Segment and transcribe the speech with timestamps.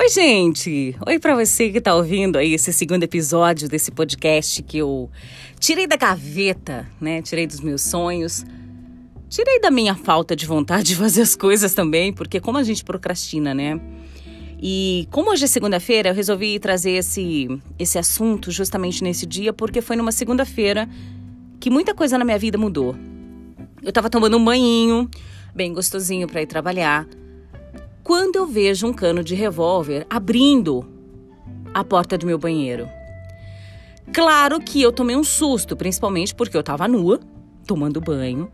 [0.00, 0.94] Oi, gente!
[1.04, 5.10] Oi para você que tá ouvindo aí esse segundo episódio desse podcast que eu
[5.58, 7.20] tirei da gaveta, né?
[7.20, 8.46] Tirei dos meus sonhos.
[9.28, 12.84] Tirei da minha falta de vontade de fazer as coisas também, porque como a gente
[12.84, 13.80] procrastina, né?
[14.62, 19.80] E como hoje é segunda-feira, eu resolvi trazer esse, esse assunto justamente nesse dia, porque
[19.80, 20.88] foi numa segunda-feira
[21.58, 22.94] que muita coisa na minha vida mudou.
[23.82, 25.10] Eu tava tomando um banhinho,
[25.52, 27.04] bem gostosinho para ir trabalhar
[28.08, 30.82] quando eu vejo um cano de revólver abrindo
[31.74, 32.88] a porta do meu banheiro.
[34.14, 37.20] Claro que eu tomei um susto, principalmente porque eu estava nua,
[37.66, 38.50] tomando banho,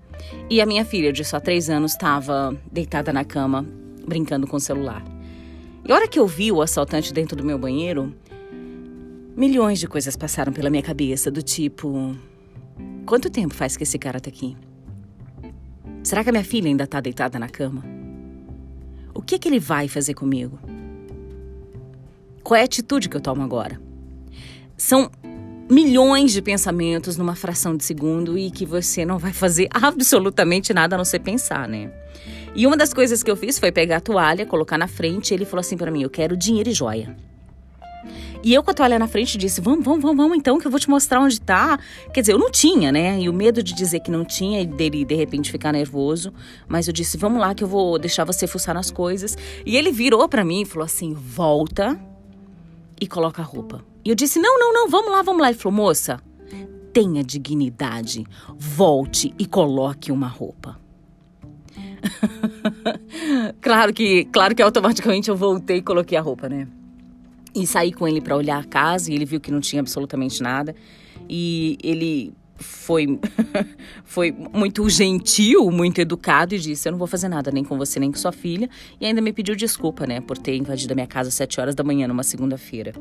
[0.50, 3.64] e a minha filha de só três anos estava deitada na cama,
[4.04, 5.04] brincando com o celular.
[5.86, 8.12] E a hora que eu vi o assaltante dentro do meu banheiro,
[9.36, 12.16] milhões de coisas passaram pela minha cabeça, do tipo:
[13.06, 14.56] quanto tempo faz que esse cara tá aqui?
[16.02, 17.93] Será que a minha filha ainda tá deitada na cama?
[19.14, 20.58] O que, que ele vai fazer comigo?
[22.42, 23.80] Qual é a atitude que eu tomo agora?
[24.76, 25.10] São
[25.70, 30.96] milhões de pensamentos numa fração de segundo e que você não vai fazer absolutamente nada
[30.96, 31.90] a não ser pensar, né?
[32.54, 35.34] E uma das coisas que eu fiz foi pegar a toalha, colocar na frente, e
[35.34, 37.16] ele falou assim para mim: "Eu quero dinheiro e joia".
[38.44, 40.70] E eu com a toalha na frente disse: vamos, vamos, vamos, vamos então, que eu
[40.70, 41.78] vou te mostrar onde tá.
[42.12, 43.18] Quer dizer, eu não tinha, né?
[43.18, 46.30] E o medo de dizer que não tinha e dele de repente ficar nervoso.
[46.68, 49.36] Mas eu disse: vamos lá, que eu vou deixar você fuçar nas coisas.
[49.64, 51.98] E ele virou para mim e falou assim: volta
[53.00, 53.82] e coloca a roupa.
[54.04, 55.48] E eu disse: não, não, não, vamos lá, vamos lá.
[55.48, 56.20] Ele falou: moça,
[56.92, 58.26] tenha dignidade,
[58.58, 60.78] volte e coloque uma roupa.
[63.62, 66.68] claro que, claro que automaticamente eu voltei e coloquei a roupa, né?
[67.54, 70.42] E saí com ele para olhar a casa e ele viu que não tinha absolutamente
[70.42, 70.74] nada.
[71.28, 73.18] E ele foi
[74.04, 78.00] foi muito gentil, muito educado e disse: "Eu não vou fazer nada nem com você
[78.00, 78.68] nem com sua filha".
[79.00, 81.74] E ainda me pediu desculpa, né, por ter invadido a minha casa às 7 horas
[81.74, 82.92] da manhã numa segunda-feira.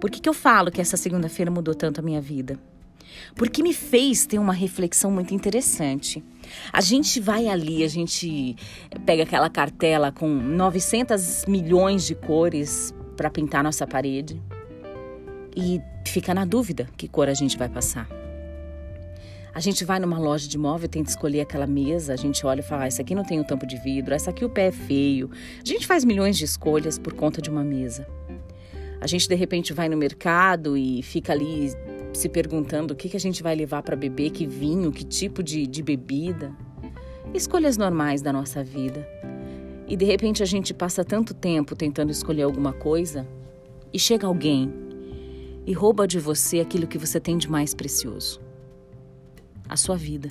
[0.00, 2.58] Por que que eu falo que essa segunda-feira mudou tanto a minha vida?
[3.34, 6.24] Porque me fez ter uma reflexão muito interessante.
[6.72, 8.56] A gente vai ali, a gente
[9.04, 14.40] pega aquela cartela com 900 milhões de cores para pintar nossa parede
[15.56, 18.08] e fica na dúvida que cor a gente vai passar.
[19.54, 22.62] A gente vai numa loja de móvel, tenta escolher aquela mesa, a gente olha e
[22.62, 24.72] fala: ah, essa aqui não tem o tampo de vidro, essa aqui o pé é
[24.72, 25.30] feio.
[25.62, 28.06] A gente faz milhões de escolhas por conta de uma mesa.
[28.98, 31.70] A gente de repente vai no mercado e fica ali
[32.14, 35.42] se perguntando o que, que a gente vai levar para beber, que vinho, que tipo
[35.42, 36.52] de, de bebida.
[37.34, 39.06] Escolhas normais da nossa vida.
[39.92, 43.28] E de repente a gente passa tanto tempo tentando escolher alguma coisa
[43.92, 44.72] e chega alguém
[45.66, 48.40] e rouba de você aquilo que você tem de mais precioso
[49.68, 50.30] a sua vida.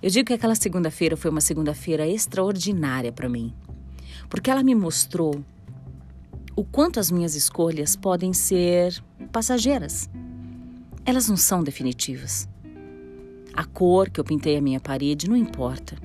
[0.00, 3.52] Eu digo que aquela segunda-feira foi uma segunda-feira extraordinária para mim,
[4.30, 5.44] porque ela me mostrou
[6.54, 9.02] o quanto as minhas escolhas podem ser
[9.32, 10.08] passageiras.
[11.04, 12.48] Elas não são definitivas.
[13.52, 15.96] A cor que eu pintei a minha parede não importa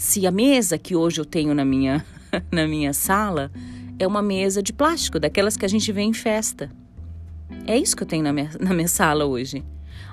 [0.00, 2.02] se a mesa que hoje eu tenho na minha,
[2.50, 3.52] na minha sala
[3.98, 6.72] é uma mesa de plástico, daquelas que a gente vê em festa.
[7.66, 9.62] É isso que eu tenho na minha, na minha sala hoje.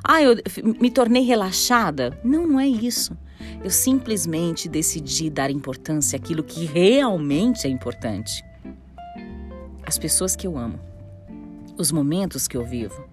[0.04, 0.36] Ah, eu
[0.82, 2.20] me tornei relaxada?
[2.22, 3.18] Não, não é isso.
[3.64, 8.44] Eu simplesmente decidi dar importância àquilo que realmente é importante.
[9.86, 10.78] As pessoas que eu amo,
[11.78, 13.08] os momentos que eu vivo,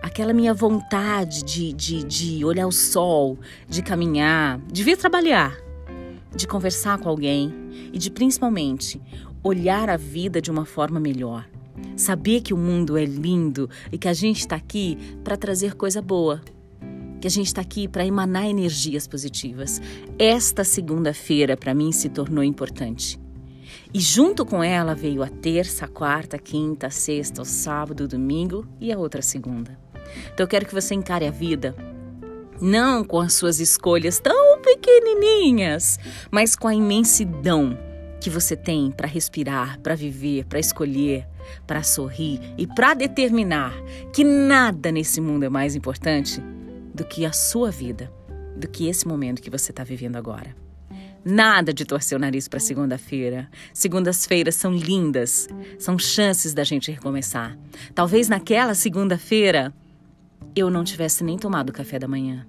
[0.00, 3.36] aquela minha vontade de, de, de olhar o sol,
[3.68, 5.63] de caminhar, de vir trabalhar
[6.34, 7.52] de conversar com alguém
[7.92, 9.00] e de principalmente
[9.42, 11.48] olhar a vida de uma forma melhor.
[11.96, 16.00] Saber que o mundo é lindo e que a gente está aqui para trazer coisa
[16.00, 16.40] boa,
[17.20, 19.80] que a gente está aqui para emanar energias positivas.
[20.18, 23.20] Esta segunda-feira para mim se tornou importante.
[23.92, 28.04] E junto com ela veio a terça, a quarta, a quinta, a sexta, o sábado,
[28.04, 29.78] o domingo e a outra segunda.
[30.32, 31.74] Então eu quero que você encare a vida
[32.60, 35.98] não com as suas escolhas tão pequenininhas,
[36.30, 37.78] mas com a imensidão
[38.20, 41.26] que você tem para respirar, para viver, para escolher,
[41.66, 43.72] para sorrir e para determinar
[44.12, 46.42] que nada nesse mundo é mais importante
[46.94, 48.10] do que a sua vida,
[48.56, 50.54] do que esse momento que você está vivendo agora.
[51.24, 53.48] Nada de torcer o nariz para segunda-feira.
[53.72, 57.58] Segundas-feiras são lindas, são chances da gente recomeçar.
[57.94, 59.72] Talvez naquela segunda-feira
[60.54, 62.46] eu não tivesse nem tomado café da manhã.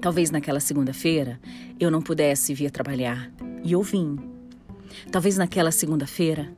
[0.00, 1.40] Talvez naquela segunda-feira
[1.78, 3.32] eu não pudesse vir trabalhar
[3.64, 4.16] e eu vim.
[5.10, 6.52] Talvez naquela segunda-feira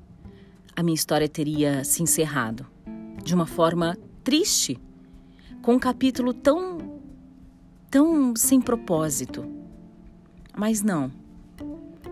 [0.77, 2.67] a minha história teria se encerrado
[3.25, 4.79] de uma forma triste,
[5.63, 7.01] com um capítulo tão
[7.91, 9.45] tão sem propósito.
[10.57, 11.11] Mas não.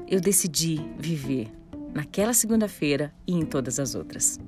[0.09, 1.53] Eu decidi viver
[1.95, 4.41] naquela segunda-feira e em todas as outras.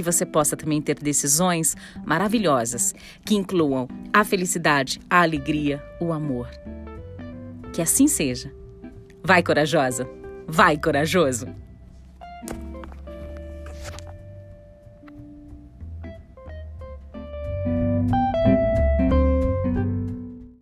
[0.00, 1.76] Que você possa também ter decisões
[2.06, 6.48] maravilhosas que incluam a felicidade, a alegria, o amor.
[7.70, 8.50] Que assim seja.
[9.22, 10.08] Vai, corajosa!
[10.48, 11.54] Vai, corajoso!